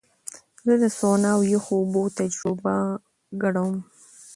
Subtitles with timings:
[0.65, 2.75] زه د سونا او یخو اوبو تجربه
[3.41, 3.75] ګډوم.